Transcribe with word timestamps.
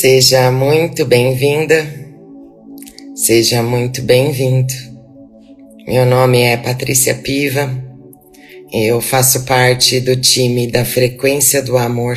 Seja 0.00 0.52
muito 0.52 1.04
bem-vinda, 1.04 1.84
seja 3.16 3.64
muito 3.64 4.00
bem-vindo. 4.00 4.72
Meu 5.88 6.06
nome 6.06 6.40
é 6.40 6.56
Patrícia 6.56 7.16
Piva, 7.16 7.68
eu 8.72 9.00
faço 9.00 9.44
parte 9.44 9.98
do 9.98 10.14
time 10.14 10.70
da 10.70 10.84
Frequência 10.84 11.60
do 11.60 11.76
Amor 11.76 12.16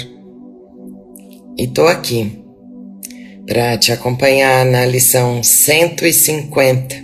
e 1.58 1.66
tô 1.66 1.88
aqui 1.88 2.44
para 3.48 3.76
te 3.80 3.92
acompanhar 3.92 4.64
na 4.64 4.86
lição 4.86 5.42
150 5.42 7.04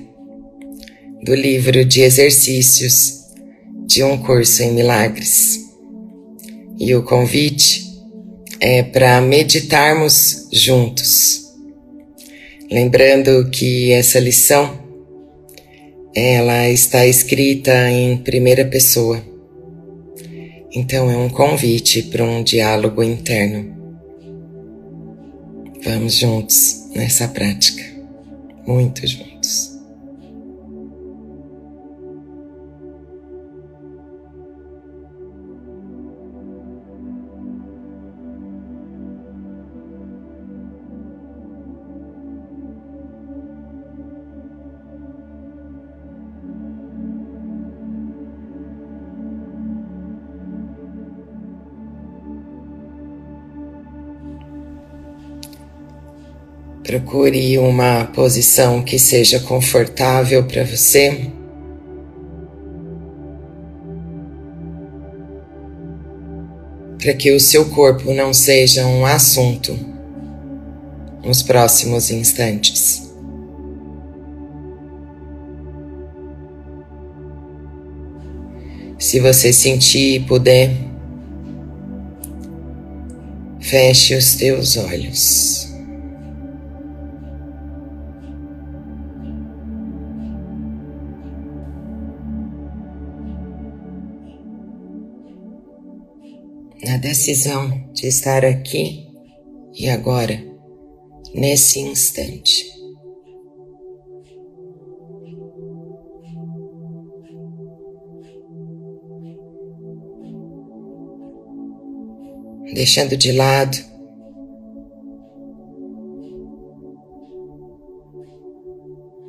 do 1.23 1.33
livro 1.33 1.83
de 1.83 2.01
exercícios 2.01 3.25
de 3.87 4.03
um 4.03 4.15
curso 4.15 4.61
em 4.61 4.73
milagres. 4.73 5.59
E 6.79 6.93
o 6.93 7.01
convite 7.01 7.86
é 8.59 8.83
para 8.83 9.21
meditarmos 9.21 10.47
juntos. 10.51 11.53
Lembrando 12.69 13.49
que 13.49 13.91
essa 13.91 14.19
lição 14.19 14.85
ela 16.13 16.67
está 16.69 17.05
escrita 17.05 17.89
em 17.89 18.17
primeira 18.17 18.65
pessoa. 18.65 19.23
Então 20.73 21.09
é 21.09 21.17
um 21.17 21.29
convite 21.29 22.03
para 22.03 22.23
um 22.23 22.43
diálogo 22.43 23.03
interno. 23.03 23.75
Vamos 25.83 26.15
juntos 26.15 26.89
nessa 26.95 27.27
prática, 27.27 27.83
muito 28.65 29.05
juntos. 29.07 29.76
Procure 56.97 57.59
uma 57.59 58.05
posição 58.05 58.81
que 58.81 58.97
seja 58.97 59.39
confortável 59.39 60.43
para 60.43 60.63
você. 60.63 61.29
Para 66.99 67.13
que 67.13 67.31
o 67.31 67.39
seu 67.39 67.65
corpo 67.69 68.11
não 68.15 68.33
seja 68.33 68.83
um 68.87 69.05
assunto 69.05 69.77
nos 71.23 71.43
próximos 71.43 72.09
instantes. 72.09 73.07
Se 78.97 79.19
você 79.19 79.53
sentir 79.53 80.15
e 80.15 80.19
puder, 80.21 80.71
feche 83.61 84.15
os 84.15 84.33
teus 84.33 84.77
olhos. 84.77 85.66
Decisão 97.07 97.89
de 97.93 98.05
estar 98.05 98.43
aqui 98.43 99.07
e 99.73 99.87
agora, 99.87 100.43
nesse 101.33 101.79
instante. 101.79 102.65
Deixando 112.73 113.15
de 113.15 113.31
lado 113.31 113.77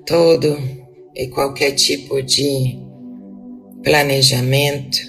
todo 0.05 0.59
e 1.15 1.29
qualquer 1.29 1.73
tipo 1.73 2.21
de 2.23 2.77
planejamento 3.85 5.08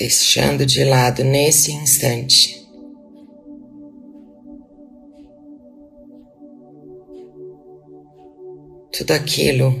deixando 0.00 0.64
de 0.64 0.82
lado 0.82 1.22
nesse 1.22 1.72
instante. 1.72 2.66
Tudo 8.90 9.10
aquilo 9.10 9.74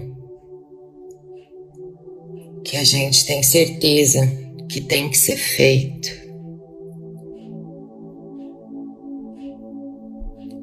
que 2.62 2.76
a 2.76 2.84
gente 2.84 3.24
tem 3.24 3.42
certeza 3.42 4.20
que 4.68 4.82
tem 4.82 5.08
que 5.08 5.16
ser 5.16 5.38
feito 5.38 6.10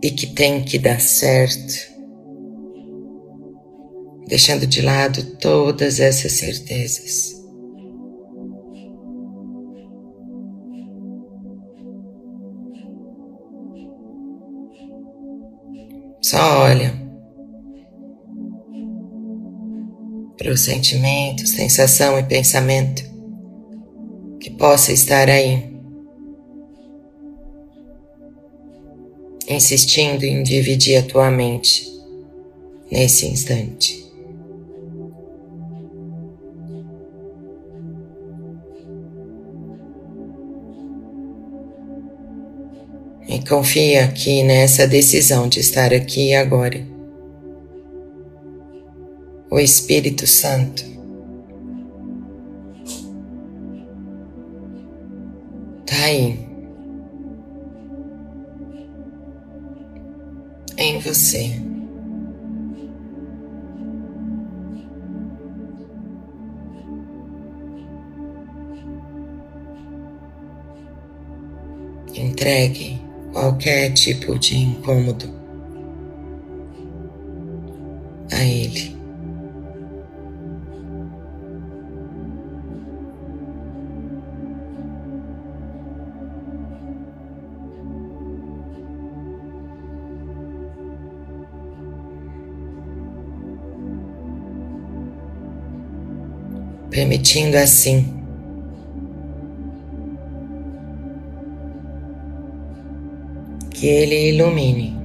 e 0.03 0.12
que 0.12 0.28
tem 0.28 0.63
que 0.63 0.78
dar 0.78 1.01
certo, 1.01 1.74
deixando 4.28 4.68
de 4.68 4.84
lado 4.84 5.35
todas 5.38 6.00
essas 6.00 6.34
certezas. 6.34 7.37
Só 16.29 16.59
olha 16.59 16.93
para 20.38 20.51
o 20.51 20.57
sentimento, 20.57 21.47
sensação 21.47 22.19
e 22.19 22.23
pensamento 22.23 23.01
que 24.38 24.49
possa 24.49 24.91
estar 24.91 25.29
aí, 25.29 25.73
insistindo 29.47 30.25
em 30.25 30.43
dividir 30.43 30.97
a 30.97 31.03
tua 31.03 31.31
mente 31.31 31.88
nesse 32.91 33.25
instante. 33.25 34.06
E 43.27 43.39
confia 43.39 44.05
aqui 44.05 44.41
nessa 44.41 44.88
decisão 44.88 45.49
de 45.49 45.59
estar 45.59 45.93
aqui 45.93 46.33
agora. 46.33 46.81
O 49.51 49.59
Espírito 49.59 50.25
Santo 50.25 50.85
está 55.81 56.05
aí 56.05 56.39
em 60.77 60.99
você. 60.99 61.51
Entregue 72.15 73.06
qualquer 73.38 73.92
tipo 73.92 74.38
de 74.39 74.57
incômodo 74.57 75.30
a 78.31 78.44
Ele. 78.44 78.98
Permitindo 96.90 97.56
assim 97.57 98.17
que 103.79 103.85
Ele 103.85 104.29
ilumine 104.29 104.97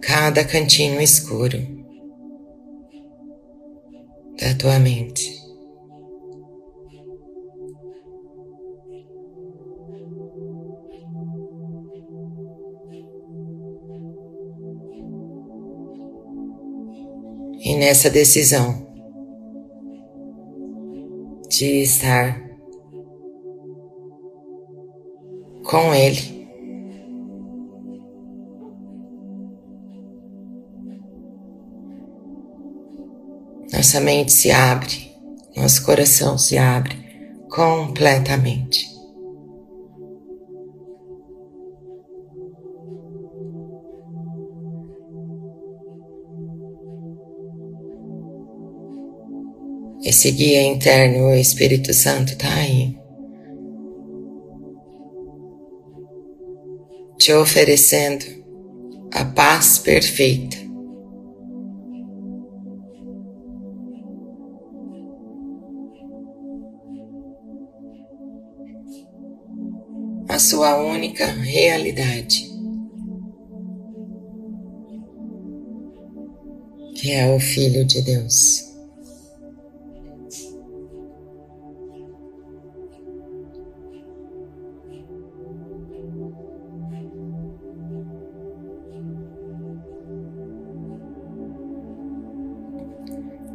cada 0.00 0.44
cantinho 0.44 1.00
escuro 1.00 1.58
da 4.40 4.52
tua 4.58 4.80
mente. 4.80 5.32
E 17.60 17.76
nessa 17.76 18.10
decisão 18.10 18.84
de 21.48 21.82
estar 21.82 22.43
com 25.64 25.94
Ele. 25.94 26.34
Nossa 33.72 34.00
mente 34.00 34.32
se 34.32 34.50
abre, 34.52 35.10
nosso 35.56 35.84
coração 35.84 36.38
se 36.38 36.56
abre 36.56 36.96
completamente. 37.50 38.94
Esse 50.04 50.30
guia 50.30 50.62
interno, 50.62 51.28
o 51.28 51.34
Espírito 51.34 51.92
Santo, 51.94 52.34
está 52.34 52.52
aí. 52.54 53.03
Te 57.24 57.32
oferecendo 57.32 58.26
a 59.10 59.24
paz 59.24 59.78
perfeita. 59.78 60.58
A 70.28 70.38
sua 70.38 70.76
única 70.76 71.24
realidade. 71.24 72.46
Que 76.94 77.12
é 77.12 77.34
o 77.34 77.40
Filho 77.40 77.86
de 77.86 78.02
Deus. 78.02 78.73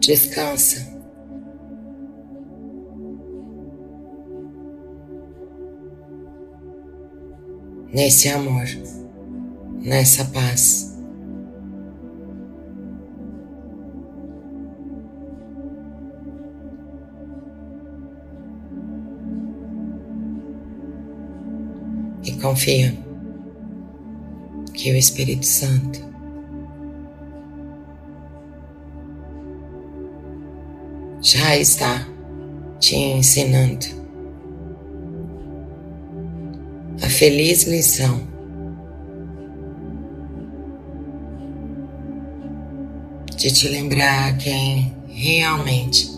Descansa. 0.10 0.92
Nesse 7.94 8.28
amor, 8.28 8.66
nessa 9.84 10.26
paz. 10.26 10.98
E 22.24 22.32
confia 22.42 22.98
que 24.74 24.92
o 24.92 24.96
Espírito 24.96 25.46
Santo 25.46 26.10
já 31.32 31.56
está 31.56 32.08
te 32.80 32.96
ensinando 32.96 33.86
a 37.04 37.08
feliz 37.08 37.66
lição 37.66 38.28
de 43.38 43.54
te 43.54 43.68
lembrar 43.68 44.40
quem 44.40 44.92
realmente 45.08 46.10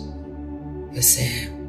você 0.94 1.20
é. 1.20 1.61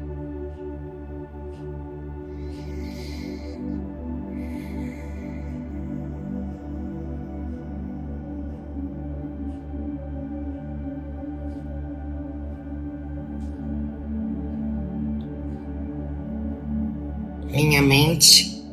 Minha 17.54 17.80
mente 17.80 18.64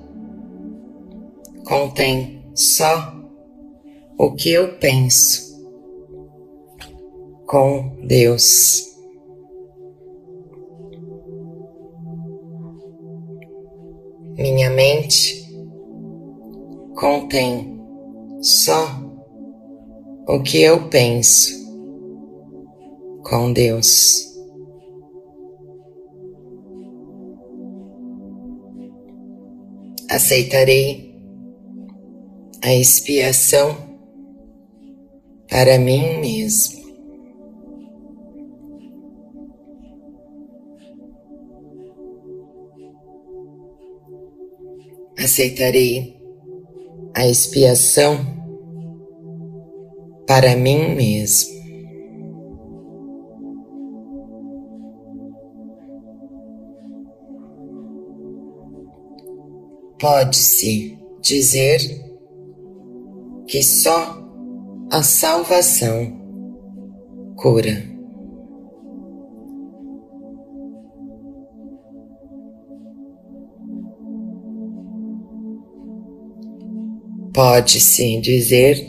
contém 1.63 2.43
só 2.55 3.13
o 4.17 4.33
que 4.33 4.49
eu 4.49 4.79
penso 4.79 5.55
com 7.45 7.95
Deus. 8.07 8.87
Minha 14.35 14.71
mente 14.71 15.47
contém 16.95 17.79
só 18.41 18.99
o 20.27 20.41
que 20.41 20.59
eu 20.59 20.89
penso 20.89 21.53
com 23.21 23.53
Deus. 23.53 24.30
Aceitarei 30.11 31.15
a 32.61 32.75
expiação 32.75 33.77
para 35.49 35.79
mim 35.79 36.19
mesmo. 36.19 36.81
Aceitarei 45.17 46.19
a 47.15 47.25
expiação 47.25 48.17
para 50.27 50.57
mim 50.57 50.93
mesmo. 50.93 51.60
Pode-se 60.01 60.97
dizer 61.21 61.79
que 63.45 63.61
só 63.61 64.19
a 64.91 65.03
salvação 65.03 66.19
cura. 67.35 67.85
Pode-se 77.31 78.19
dizer 78.21 78.83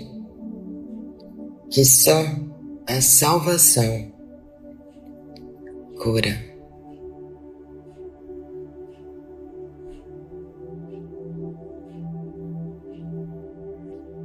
que 1.71 1.85
só 1.85 2.25
a 2.87 3.00
salvação 3.02 4.11
cura. 6.02 6.51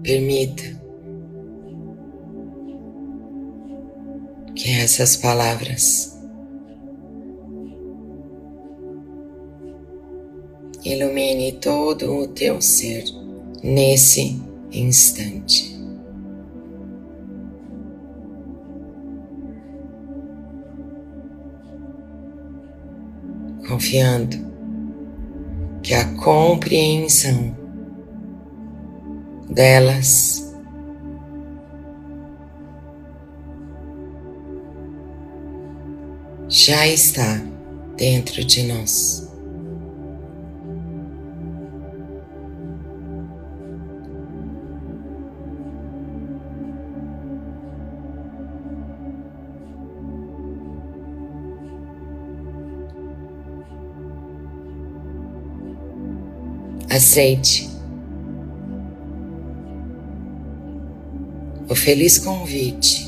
Permita 0.07 0.63
que 4.55 4.71
essas 4.71 5.17
palavras 5.17 6.17
ilumine 10.85 11.51
todo 11.59 12.19
o 12.19 12.27
teu 12.29 12.61
ser 12.61 13.03
nesse 13.61 14.41
instante. 14.71 15.77
Confiando 23.67 24.37
que 25.83 25.93
a 25.93 26.05
compreensão 26.15 27.66
delas. 29.57 30.53
Já 36.47 36.87
está 36.87 37.41
dentro 37.97 38.45
de 38.45 38.63
nós. 38.63 39.27
Aceite 56.89 57.76
o 61.69 61.75
feliz 61.75 62.17
convite 62.17 63.07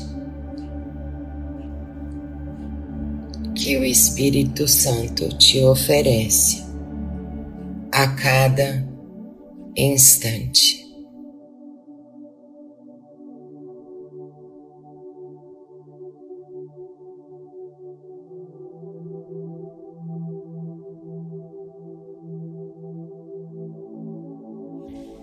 que 3.54 3.76
o 3.76 3.84
Espírito 3.84 4.66
Santo 4.66 5.28
te 5.36 5.62
oferece 5.62 6.62
a 7.92 8.06
cada 8.08 8.86
instante. 9.76 10.80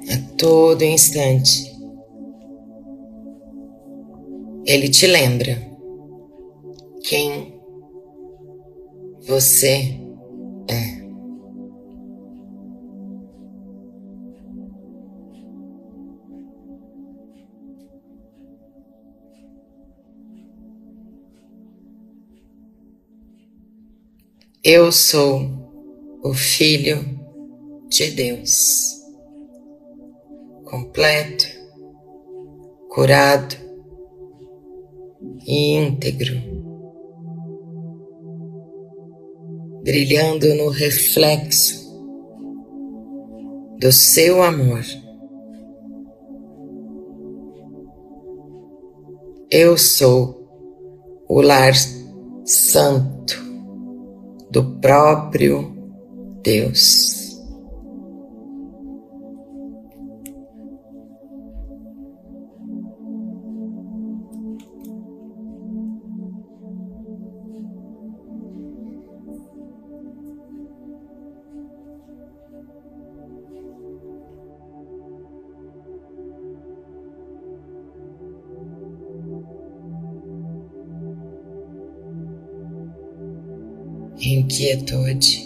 A 0.09 0.37
todo 0.37 0.83
instante, 0.83 1.76
ele 4.67 4.89
te 4.89 5.07
lembra 5.07 5.65
quem 7.01 7.57
você 9.25 9.97
é. 10.67 10.97
Eu 24.61 24.91
sou 24.91 25.49
o 26.21 26.33
Filho 26.33 27.05
de 27.87 28.11
Deus, 28.11 29.01
completo, 30.65 31.45
curado 32.89 33.66
íntegro. 35.45 36.57
brilhando 39.87 40.53
no 40.55 40.67
reflexo 40.67 41.87
do 43.79 43.89
seu 43.89 44.43
amor. 44.43 44.83
Eu 49.49 49.77
sou 49.77 50.45
o 51.29 51.39
lar 51.39 51.71
santo 52.43 53.41
do 54.51 54.77
próprio 54.81 55.73
Deus. 56.43 57.16
Inquietude. 84.57 85.45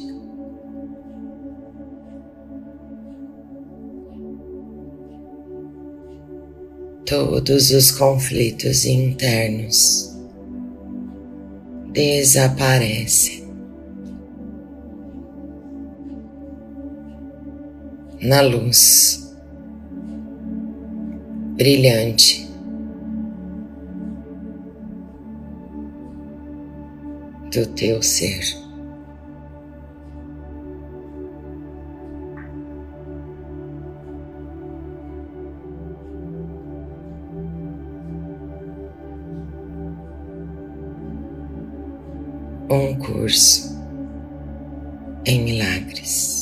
Todos 7.06 7.72
os 7.72 7.92
conflitos 7.92 8.86
internos 8.86 10.16
desaparecem. 11.92 13.42
Na 18.22 18.42
luz 18.42 19.36
brilhante 21.58 22.48
do 27.52 27.66
teu 27.66 28.02
ser. 28.02 28.71
Um 42.74 42.96
curso 42.96 43.78
em 45.26 45.42
milagres. 45.42 46.42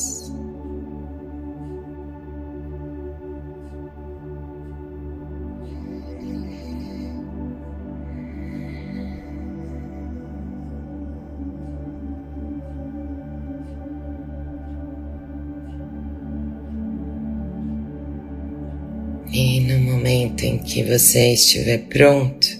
E 19.32 19.60
no 19.62 19.80
momento 19.80 20.44
em 20.44 20.58
que 20.58 20.84
você 20.84 21.34
estiver 21.34 21.78
pronto, 21.88 22.59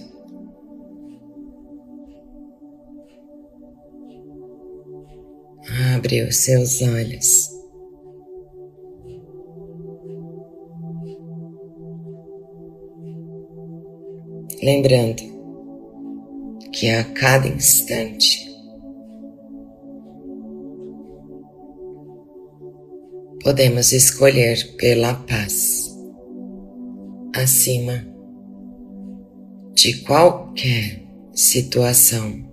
Abre 6.10 6.24
os 6.24 6.38
seus 6.38 6.82
olhos. 6.82 7.48
Lembrando 14.60 15.22
que 16.72 16.88
a 16.90 17.04
cada 17.14 17.46
instante 17.46 18.50
podemos 23.44 23.92
escolher 23.92 24.74
pela 24.78 25.14
paz 25.14 25.96
acima 27.36 28.04
de 29.74 30.00
qualquer 30.00 31.04
situação 31.32 32.52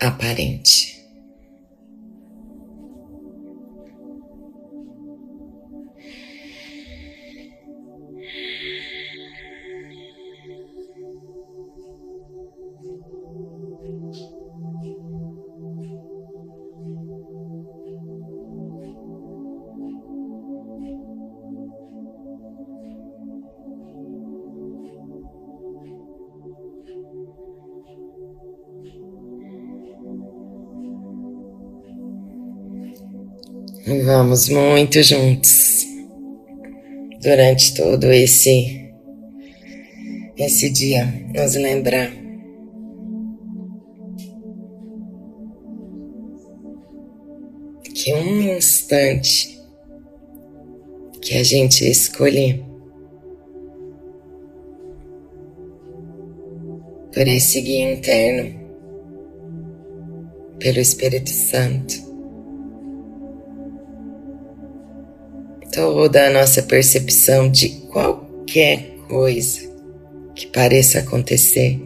aparente. 0.00 0.85
Vamos 33.88 34.48
muito 34.48 35.00
juntos. 35.00 35.86
Durante 37.22 37.72
todo 37.76 38.10
esse 38.10 38.92
esse 40.36 40.68
dia 40.70 41.04
nos 41.32 41.54
lembrar. 41.54 42.10
Que 47.94 48.12
um 48.12 48.56
instante 48.56 49.56
que 51.22 51.34
a 51.36 51.44
gente 51.44 51.88
escolher 51.88 52.64
por 57.14 57.28
esse 57.28 57.60
guia 57.60 57.92
interno 57.92 58.52
pelo 60.58 60.80
Espírito 60.80 61.30
Santo 61.30 62.05
toda 65.72 66.26
a 66.26 66.30
nossa 66.30 66.62
percepção 66.62 67.50
de 67.50 67.68
qualquer 67.90 68.96
coisa 69.08 69.60
que 70.34 70.46
pareça 70.46 71.00
acontecer. 71.00 71.80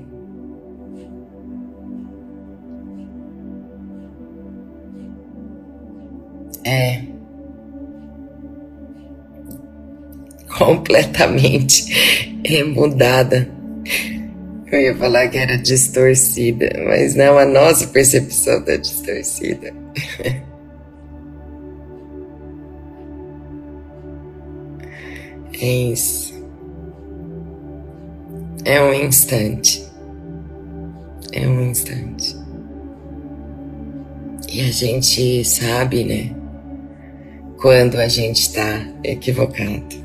É 6.65 7.03
completamente 10.59 11.87
mudada 12.75 13.49
Eu 14.71 14.81
ia 14.81 14.97
falar 14.97 15.29
que 15.29 15.39
era 15.39 15.57
distorcida, 15.57 16.71
mas 16.87 17.15
não, 17.15 17.39
a 17.39 17.45
nossa 17.45 17.87
percepção 17.89 18.63
tá 18.63 18.77
distorcida. 18.77 19.73
É 25.63 25.67
isso. 25.67 26.33
É 28.65 28.81
um 28.81 28.95
instante. 28.95 29.87
É 31.33 31.47
um 31.47 31.71
instante. 31.71 32.35
E 34.51 34.63
a 34.63 34.73
gente 34.73 35.45
sabe, 35.45 36.05
né? 36.05 36.35
Quando 37.61 37.97
a 37.97 38.09
gente 38.09 38.41
está 38.41 38.87
equivocado. 39.05 40.01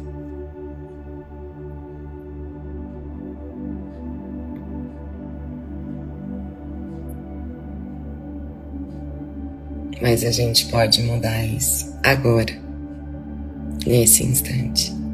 Mas 10.01 10.25
a 10.25 10.31
gente 10.31 10.65
pode 10.67 11.01
mudar 11.01 11.45
isso 11.45 11.97
agora, 12.03 12.53
nesse 13.88 14.24
instante. 14.24 15.04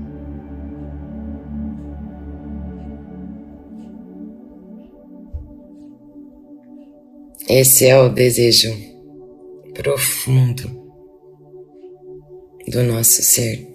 Esse 7.53 7.85
é 7.85 7.99
o 7.99 8.07
desejo 8.07 8.73
profundo 9.73 10.69
do 12.65 12.81
nosso 12.81 13.21
ser. 13.21 13.67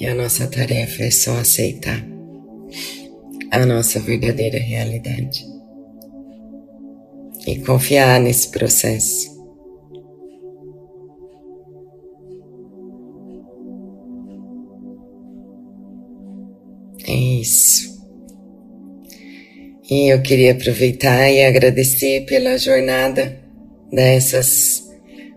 E 0.00 0.04
a 0.04 0.12
nossa 0.12 0.48
tarefa 0.48 1.04
é 1.04 1.10
só 1.12 1.38
aceitar 1.38 2.04
a 3.52 3.64
nossa 3.64 4.00
verdadeira 4.00 4.58
realidade 4.58 5.46
e 7.46 7.60
confiar 7.60 8.18
nesse 8.18 8.50
processo. 8.50 9.30
É 17.06 17.14
isso. 17.14 17.91
E 19.92 20.08
eu 20.08 20.22
queria 20.22 20.52
aproveitar 20.52 21.30
e 21.30 21.44
agradecer 21.44 22.24
pela 22.24 22.56
jornada 22.56 23.38
dessas, 23.92 24.90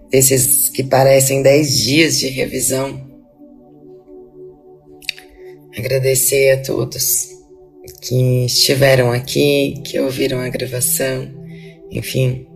desses 0.10 0.70
que 0.70 0.82
parecem 0.82 1.42
dez 1.42 1.78
dias 1.78 2.18
de 2.18 2.30
revisão. 2.30 3.06
Agradecer 5.78 6.52
a 6.52 6.64
todos 6.64 7.32
que 8.02 8.46
estiveram 8.46 9.12
aqui, 9.12 9.74
que 9.84 10.00
ouviram 10.00 10.40
a 10.40 10.48
gravação, 10.48 11.30
enfim. 11.92 12.48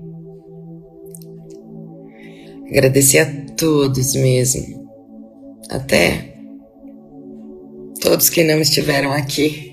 Agradecer 2.69 3.19
a 3.19 3.45
todos 3.57 4.15
mesmo, 4.15 4.89
até 5.69 6.33
todos 7.99 8.29
que 8.29 8.45
não 8.45 8.61
estiveram 8.61 9.11
aqui 9.11 9.68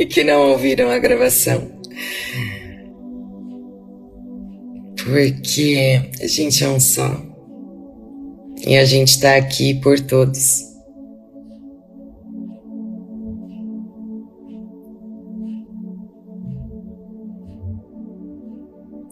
e 0.00 0.06
que 0.06 0.24
não 0.24 0.52
ouviram 0.52 0.90
a 0.90 0.98
gravação. 0.98 1.70
Porque 5.04 6.00
a 6.22 6.26
gente 6.26 6.64
é 6.64 6.68
um 6.68 6.80
só. 6.80 7.22
E 8.66 8.78
a 8.78 8.84
gente 8.86 9.08
está 9.08 9.36
aqui 9.36 9.74
por 9.74 10.00
todos. 10.00 10.70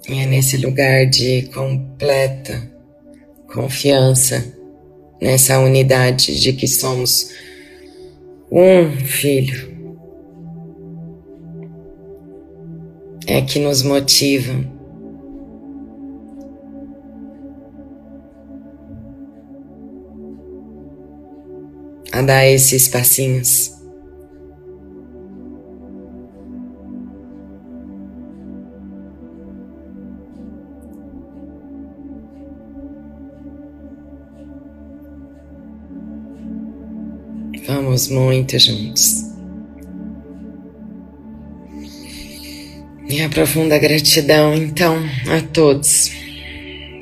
E 0.08 0.20
é 0.20 0.26
nesse 0.26 0.56
lugar 0.56 1.04
de 1.04 1.42
completa 1.52 2.72
confiança 3.52 4.56
nessa 5.20 5.58
unidade 5.58 6.40
de 6.40 6.52
que 6.54 6.66
somos 6.66 7.30
um 8.50 8.90
filho 9.04 9.77
é 13.28 13.42
que 13.42 13.58
nos 13.58 13.82
motiva. 13.82 14.54
A 22.10 22.22
dar 22.22 22.46
esses 22.46 22.88
passinhos. 22.88 23.76
Vamos 37.66 38.08
muito 38.08 38.58
juntos. 38.58 39.27
Minha 43.08 43.28
profunda 43.30 43.78
gratidão, 43.78 44.54
então, 44.54 44.98
a 45.34 45.40
todos. 45.40 46.10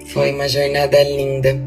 Foi 0.06 0.32
uma 0.32 0.48
jornada 0.48 1.02
linda. 1.02 1.60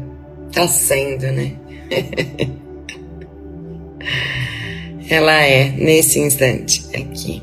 Tá 0.50 0.66
sendo, 0.66 1.30
né? 1.30 1.52
Ela 5.10 5.44
é, 5.44 5.70
nesse 5.72 6.20
instante, 6.20 6.86
aqui. 6.96 7.42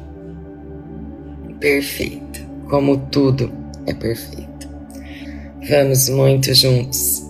Perfeita. 1.60 2.40
Como 2.68 2.98
tudo 3.12 3.54
é 3.86 3.94
perfeito. 3.94 4.68
Vamos 5.70 6.10
muito 6.10 6.52
juntos. 6.56 7.24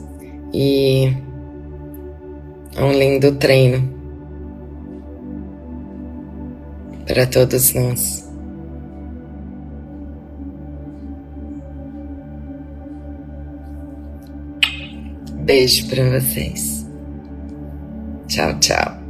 E 0.53 1.12
é 2.73 2.82
um 2.82 2.93
lindo 2.93 3.34
treino 3.34 3.86
para 7.06 7.27
todos 7.27 7.73
nós. 7.73 8.27
Beijo 15.48 15.88
para 15.88 16.20
vocês. 16.20 16.86
Tchau, 18.28 18.60
tchau. 18.60 19.07